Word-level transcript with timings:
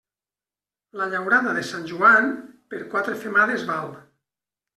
La 1.01 1.07
llaurada 1.11 1.53
de 1.57 1.65
Sant 1.73 1.83
Joan, 1.91 2.31
per 2.73 2.81
quatre 2.95 3.19
femades 3.27 3.69
val. 3.71 3.95